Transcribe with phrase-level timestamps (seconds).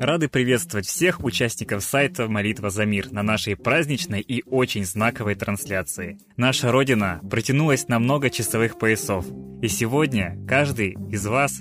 [0.00, 6.18] Рады приветствовать всех участников сайта «Молитва за мир» на нашей праздничной и очень знаковой трансляции.
[6.36, 9.26] Наша Родина протянулась на много часовых поясов,
[9.60, 11.60] и сегодня каждый из вас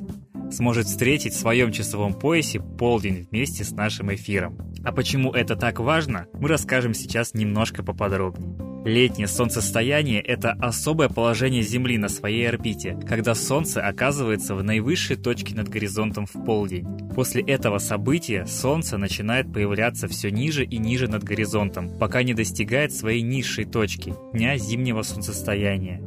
[0.51, 4.71] сможет встретить в своем часовом поясе полдень вместе с нашим эфиром.
[4.85, 8.76] А почему это так важно, мы расскажем сейчас немножко поподробнее.
[8.87, 15.53] Летнее солнцестояние– это особое положение Земли на своей орбите, когда Солнце оказывается в наивысшей точке
[15.55, 16.87] над горизонтом в полдень.
[17.13, 22.93] После этого события Солнце начинает появляться все ниже и ниже над горизонтом, пока не достигает
[22.93, 26.01] своей низшей точки– дня зимнего солнцестояния.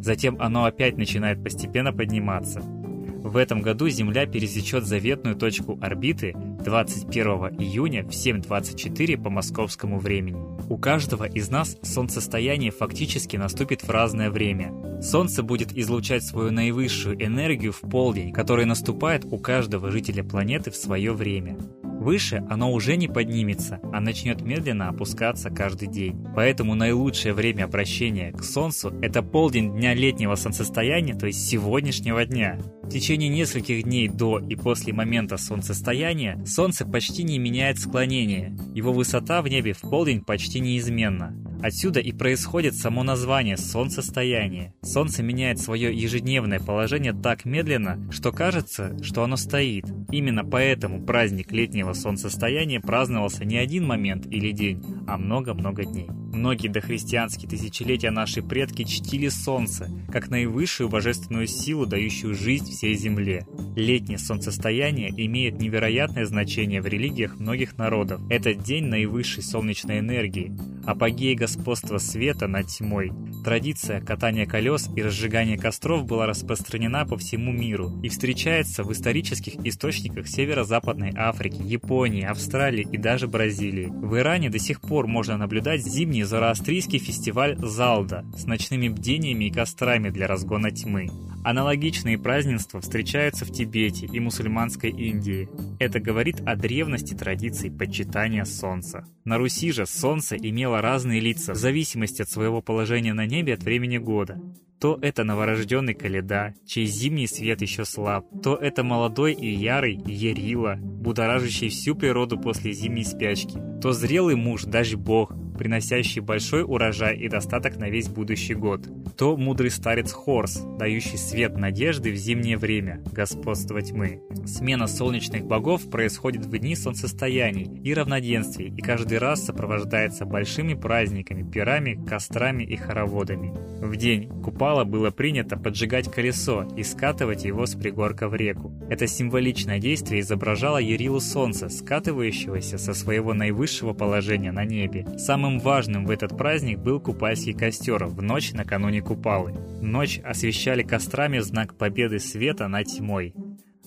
[0.00, 2.60] Затем оно опять начинает постепенно подниматься.
[2.60, 10.36] В этом году Земля пересечет заветную точку орбиты 21 июня в 7.24 по московскому времени.
[10.68, 14.72] У каждого из нас солнцестояние фактически наступит в разное время.
[15.00, 20.76] Солнце будет излучать свою наивысшую энергию в полдень, который наступает у каждого жителя планеты в
[20.76, 21.56] свое время.
[21.98, 26.24] Выше оно уже не поднимется, а начнет медленно опускаться каждый день.
[26.34, 32.58] Поэтому наилучшее время обращения к Солнцу– это полдень дня летнего солнцестояния, то есть сегодняшнего дня.
[32.82, 38.56] В течение нескольких дней до и после момента солнцестояния Солнце почти не меняет склонение.
[38.74, 41.34] Его высота в небе в полдень почти неизменна.
[41.62, 44.74] Отсюда и происходит само название солнцестояние.
[44.82, 49.84] Солнце меняет свое ежедневное положение так медленно, что кажется, что оно стоит.
[50.10, 56.08] Именно поэтому праздник летнего солнцестояния праздновался не один момент или день, а много-много дней.
[56.36, 63.46] Многие дохристианские тысячелетия наши предки чтили солнце, как наивысшую божественную силу, дающую жизнь всей земле.
[63.74, 68.20] Летнее солнцестояние имеет невероятное значение в религиях многих народов.
[68.28, 73.12] Этот день наивысшей солнечной энергии, апогей господства света над тьмой.
[73.42, 79.54] Традиция катания колес и разжигания костров была распространена по всему миру и встречается в исторических
[79.64, 83.86] источниках северо-западной Африки, Японии, Австралии и даже Бразилии.
[83.90, 89.50] В Иране до сих пор можно наблюдать зимний зороастрийский фестиваль Залда с ночными бдениями и
[89.50, 91.08] кострами для разгона тьмы.
[91.44, 95.48] Аналогичные празднества встречаются в Тибете и мусульманской Индии.
[95.78, 99.06] Это говорит о древности традиций почитания Солнца.
[99.24, 103.62] На Руси же Солнце имело разные лица в зависимости от своего положения на небе от
[103.62, 104.40] времени года.
[104.80, 110.76] То это новорожденный Каледа, чей зимний свет еще слаб, то это молодой и ярый Ерила,
[110.76, 117.28] будоражащий всю природу после зимней спячки, то зрелый муж, даже бог, приносящий большой урожай и
[117.28, 123.02] достаток на весь будущий год, то мудрый старец Хорс, дающий свет надежды в зимнее время,
[123.12, 124.20] господство тьмы.
[124.46, 131.48] Смена солнечных богов происходит в дни солнцестояний и равноденствий, и каждый раз сопровождается большими праздниками,
[131.48, 133.54] пирами, кострами и хороводами.
[133.80, 138.72] В день Купала было принято поджигать колесо и скатывать его с пригорка в реку.
[138.88, 145.06] Это символичное действие изображало Ярилу Солнца, скатывающегося со своего наивысшего положения на небе.
[145.18, 149.54] Самым Самым важным в этот праздник был купальский костер в ночь накануне Купалы.
[149.80, 153.32] Ночь освещали кострами знак победы света над тьмой.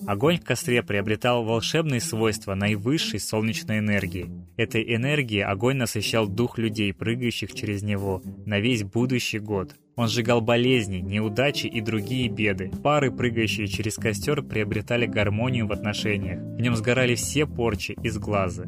[0.06, 4.30] Огонь в костре приобретал волшебные свойства наивысшей солнечной энергии.
[4.56, 9.76] Этой энергией огонь насыщал дух людей, прыгающих через него, на весь будущий год.
[9.96, 12.70] Он сжигал болезни, неудачи и другие беды.
[12.82, 16.40] Пары, прыгающие через костер, приобретали гармонию в отношениях.
[16.40, 18.64] В нем сгорали все порчи из глаза.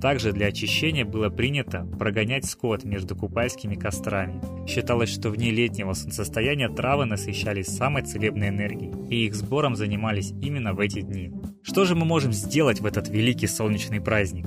[0.00, 4.40] Также для очищения было принято прогонять скот между купальскими кострами.
[4.66, 10.72] Считалось, что вне летнего солнцестояния травы насыщались самой целебной энергией, и их сбором занимались именно
[10.72, 11.32] в эти дни.
[11.62, 14.46] Что же мы можем сделать в этот великий солнечный праздник?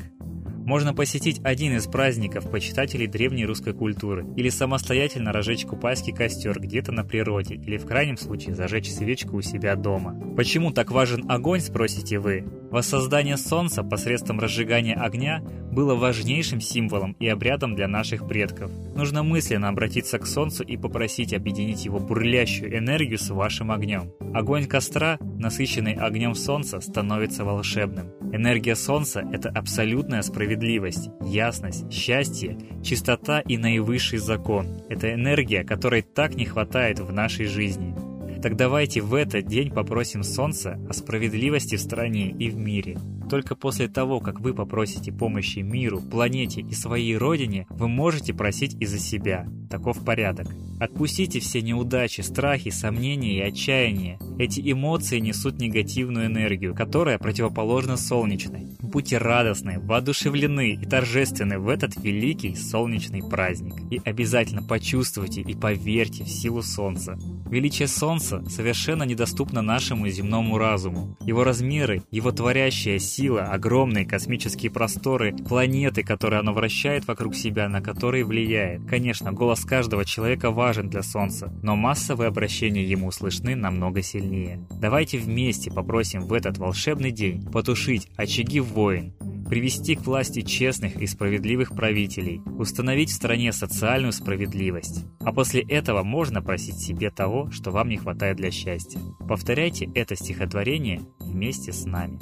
[0.65, 6.93] Можно посетить один из праздников почитателей древней русской культуры или самостоятельно разжечь купальский костер где-то
[6.93, 10.17] на природе или в крайнем случае зажечь свечку у себя дома.
[10.37, 12.45] Почему так важен огонь, спросите вы?
[12.73, 18.71] Воссоздание солнца посредством разжигания огня было важнейшим символом и обрядом для наших предков.
[18.95, 24.11] Нужно мысленно обратиться к солнцу и попросить объединить его бурлящую энергию с вашим огнем.
[24.33, 28.07] Огонь костра, насыщенный огнем солнца, становится волшебным.
[28.33, 34.81] Энергия солнца– это абсолютная справедливость, ясность, счастье, чистота и наивысший закон.
[34.89, 37.93] Это энергия, которой так не хватает в нашей жизни.
[38.43, 42.97] Так давайте в этот день попросим Солнца о справедливости в стране и в мире.
[43.29, 48.75] Только после того, как вы попросите помощи миру, планете и своей родине, вы можете просить
[48.81, 49.47] и за себя.
[49.69, 50.47] Таков порядок.
[50.77, 54.19] Отпустите все неудачи, страхи, сомнения и отчаяние.
[54.37, 58.67] Эти эмоции несут негативную энергию, которая противоположна солнечной.
[58.81, 63.75] Будьте радостны, воодушевлены и торжественны в этот великий солнечный праздник.
[63.89, 67.17] И обязательно почувствуйте и поверьте в силу солнца.
[67.53, 71.15] Величие Солнца совершенно недоступно нашему земному разуму.
[71.21, 77.79] Его размеры, его творящая сила, огромные космические просторы, планеты, которые оно вращает вокруг себя, на
[77.79, 78.85] которые влияет.
[78.85, 84.67] Конечно, голос каждого человека важен для Солнца, но массовые обращения ему слышны намного сильнее.
[84.81, 89.13] Давайте вместе попросим в этот волшебный день потушить очаги войн,
[89.53, 95.05] привести к власти честных и справедливых правителей, установить в стране социальную справедливость.
[95.19, 98.99] А после этого можно просить себе того, что вам не хватает для счастья.
[99.29, 102.17] Повторяйте это стихотворение вместе с нами.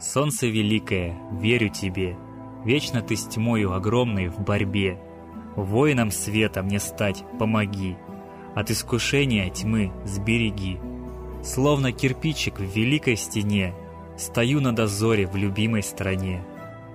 [0.00, 2.16] Солнце великое, верю тебе,
[2.64, 4.98] Вечно ты с тьмою огромной в борьбе,
[5.64, 7.96] Воином света мне стать помоги,
[8.54, 10.78] От искушения тьмы сбереги.
[11.42, 13.74] Словно кирпичик в великой стене,
[14.16, 16.44] Стою на дозоре в любимой стране.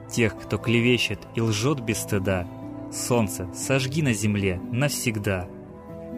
[0.09, 2.47] Тех, кто клевещет и лжет без стыда,
[2.91, 5.47] Солнце сожги на земле навсегда.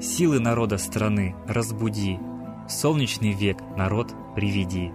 [0.01, 2.19] Силы народа страны разбуди,
[2.67, 4.91] Солнечный век народ приведи.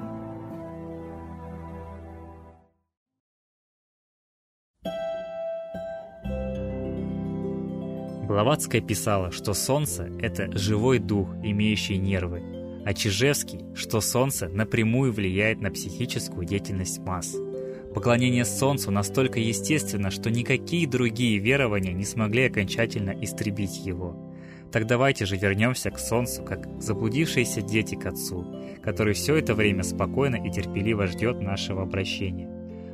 [8.30, 12.40] Блаватская писала, что Солнце– это живой дух, имеющий нервы,
[12.86, 17.34] а Чижевский, что Солнце напрямую влияет на психическую деятельность масс.
[17.92, 24.14] Поклонение Солнцу настолько естественно, что никакие другие верования не смогли окончательно истребить его.
[24.70, 28.46] Так давайте же вернемся к Солнцу, как заблудившиеся дети к Отцу,
[28.80, 32.48] который все это время спокойно и терпеливо ждет нашего обращения.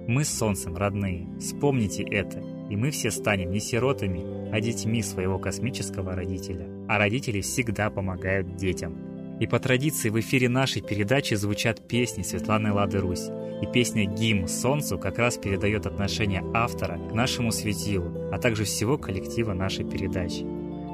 [0.08, 5.38] Мы с Солнцем родные, вспомните это– и мы все станем не сиротами, а детьми своего
[5.38, 6.66] космического родителя.
[6.88, 8.96] А родители всегда помогают детям.
[9.40, 13.28] И по традиции в эфире нашей передачи звучат песни Светланы Лады Русь.
[13.62, 18.98] И песня «Гимн Солнцу» как раз передает отношение автора к нашему светилу, а также всего
[18.98, 20.40] коллектива нашей передачи.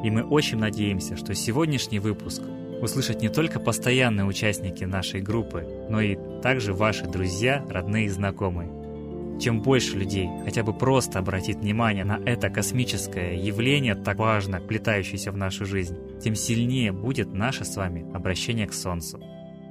[0.05, 2.43] И мы очень надеемся, что сегодняшний выпуск
[2.81, 8.82] услышат не только постоянные участники нашей группы, но и также ваши друзья, родные и знакомые.
[9.41, 15.33] Чем больше людей хотя бы просто обратит внимание на это космическое явление, так важно, плетающееся
[15.33, 19.21] в нашу жизнь, тем сильнее будет наше с вами обращение к Солнцу.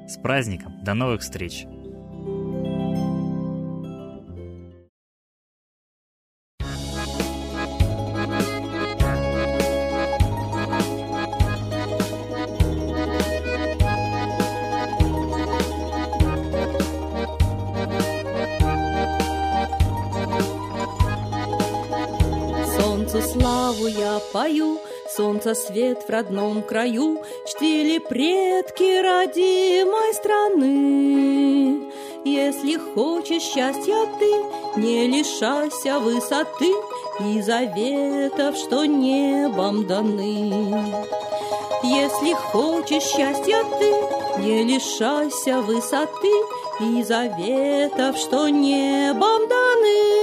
[0.08, 0.74] С праздником!
[0.84, 1.66] До новых встреч!
[24.32, 24.80] Пою,
[25.10, 31.92] Солнце свет в родном краю Чтили предки родимой страны.
[32.24, 36.72] Если хочешь счастья ты, не лишайся высоты
[37.26, 41.06] И заветов, что небом даны.
[41.84, 43.92] Если хочешь счастья ты,
[44.42, 46.32] не лишайся высоты
[46.80, 50.22] И заветов, что небом даны.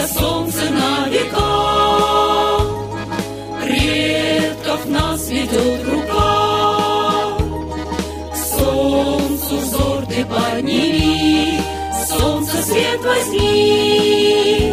[0.00, 2.60] Славься, солнце, на века,
[3.62, 7.36] Предков нас ведет рука.
[8.32, 11.60] К солнцу взор ты подними,
[12.08, 14.72] Солнце свет возьми.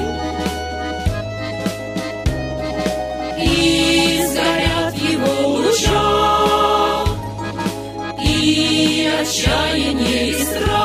[3.39, 7.05] И сгорят его луча,
[8.23, 10.76] И отчаяние и страх.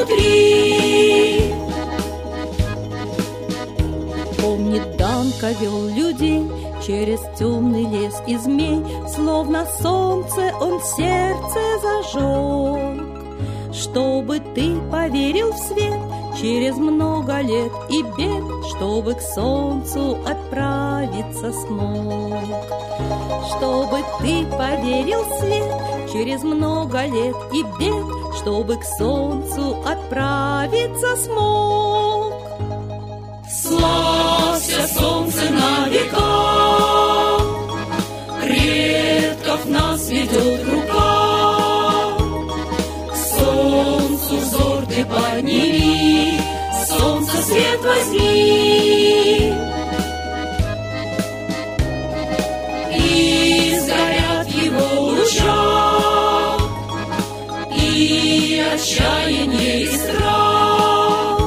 [0.00, 1.54] Внутри.
[4.40, 6.42] Помнит Данка вел людей
[6.86, 8.82] через темный лес и змей,
[9.14, 13.06] Словно солнце он сердце зажег.
[13.72, 16.00] Чтобы ты поверил в свет
[16.40, 22.44] через много лет и бед, Чтобы к солнцу отправиться смог.
[23.56, 32.34] Чтобы ты поверил в свет через много лет и бед, чтобы к солнцу отправиться смог.
[33.48, 37.38] Славься, солнце, на века,
[38.42, 42.16] предков нас ведет рука.
[43.12, 46.40] К солнцу взор ты подними,
[46.86, 48.29] солнце свет возьми.
[58.00, 61.38] Вдали отчаяние и страх.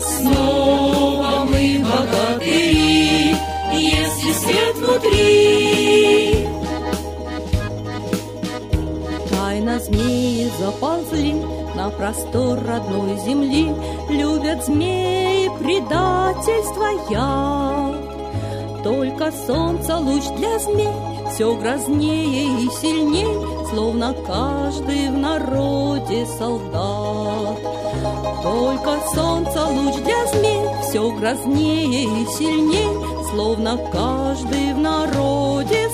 [0.00, 3.34] Снова мы богатыри,
[3.72, 6.46] если свет внутри.
[9.30, 11.34] Тайна змеи заползли
[11.74, 13.74] на простор родной земли.
[14.10, 17.94] Любят змеи предательство я.
[18.84, 27.58] Только солнца луч для змей все грознее и сильней Словно каждый в народе солдат.
[28.42, 35.88] Только солнце луч для змей Все грознее и сильней Словно каждый в народе